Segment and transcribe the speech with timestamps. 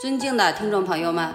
[0.00, 1.28] 尊敬的听众朋友们，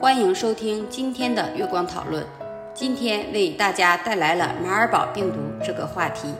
[0.00, 2.26] 欢迎收听今天的月光讨论。
[2.74, 6.34] 今天为大家带来了马尔堡病毒这个话题。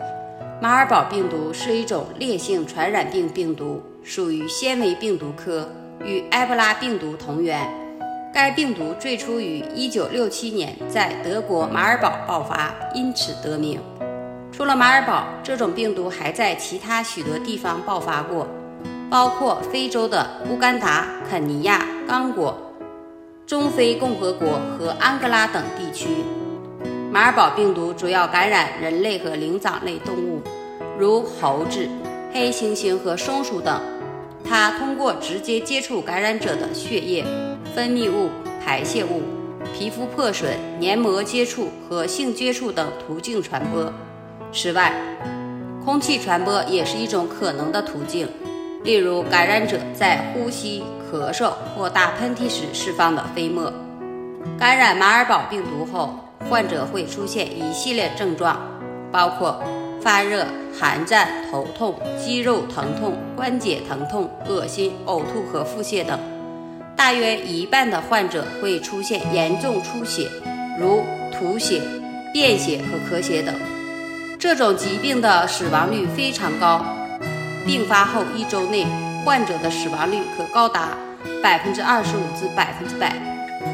[0.60, 5.68] 马尔堡病毒是一种烈性传染病病毒，属于纤维病毒科，
[6.02, 7.72] 与埃博拉病毒同源。
[8.34, 13.80] 该病毒最初于1967年在德国马尔堡爆发，因此得名。
[14.50, 18.48] 除了马尔堡，这种病毒还在其他许多地方爆发过，
[19.10, 22.56] 包括非洲的乌干达、肯尼亚、刚果、
[23.46, 26.08] 中非共和国和安哥拉等地区。
[27.10, 30.42] 马尔堡病毒主要感染人类和灵长类动物，
[30.98, 31.88] 如猴子、
[32.34, 33.80] 黑猩猩和松鼠等。
[34.44, 37.24] 它通过直接接触感染者的血液、
[37.74, 38.28] 分泌物、
[38.62, 39.22] 排泄物、
[39.74, 43.90] 皮肤破损、黏膜接触和性接触等途径传播。
[44.52, 44.92] 此外，
[45.82, 48.28] 空气传播也是一种可能的途径，
[48.84, 53.72] 例如感染者在呼吸、咳嗽或打喷嚏时释放的飞沫。
[54.58, 58.58] 感染马尔堡病毒后，患者会出现一系列症状，
[59.10, 59.62] 包括
[60.00, 60.46] 发热、
[60.78, 66.18] 寒战、头痛、肌肉疼痛、关节疼痛、恶心、呕吐和腹泻等。
[66.96, 70.28] 大约一半的患者会出现严重出血，
[70.80, 71.80] 如吐血、
[72.32, 73.54] 便血和咳血等。
[74.38, 76.84] 这种疾病的死亡率非常高，
[77.66, 78.86] 病发后一周内，
[79.24, 80.88] 患者的死亡率可高达
[81.42, 83.14] 百分之二十五至百分之百。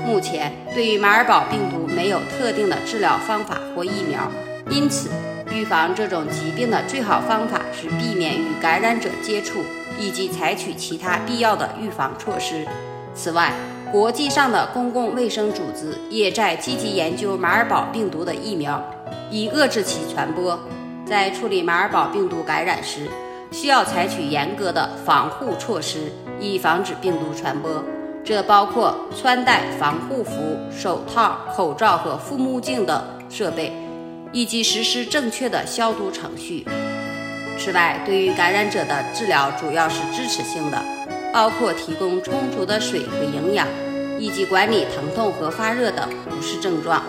[0.04, 4.30] 目前，对于马尔堡病毒没有特定的治疗方法或疫苗，
[4.68, 5.08] 因此
[5.52, 9.62] 预防这种疾病的最好方法是避免与感染者接触，
[9.98, 12.66] 以及采取其他必要的预防措施。
[13.14, 13.52] 此外，
[13.92, 18.82] 国际上的公共卫生组织也在积极研究马尔堡病毒的疫苗。
[19.30, 20.58] 以遏制其传播。
[21.04, 23.08] 在处理马尔堡病毒感染时，
[23.54, 26.10] 需要采取严格的防护措施，
[26.40, 27.84] 以防止病毒传播。
[28.24, 30.32] 这包括穿戴防护服、
[30.76, 33.00] 手套、口罩和护目镜等
[33.30, 33.72] 设备，
[34.32, 36.66] 以及实施正确的消毒程序。
[37.56, 40.82] 此外，对于感染者的治疗主要是支持性的，
[41.32, 43.68] 包括提供充足的水和营养，
[44.18, 47.00] 以及管理疼痛和发热等不适症状。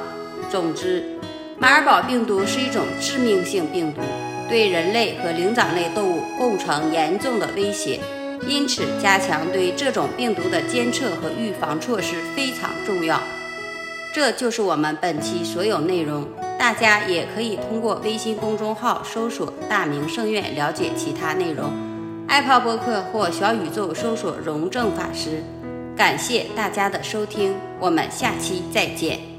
[0.52, 1.04] 总之，
[1.58, 4.02] 马尔堡病毒是一种致命性病毒，
[4.50, 8.00] 对人类和灵长类动物构成严重的威胁，
[8.46, 13.22] 因此加强对这种病毒的监测和预防措施非常重要。
[14.14, 16.28] 这就是我们本期所有内容，
[16.60, 21.72] 大家也可以通过微信公众号搜索“大明圣院”了解其他内容，
[22.28, 25.42] 爱泡播客或小宇宙搜索“荣正法师”。
[25.96, 29.35] 感谢大家的收听，我们下期再见。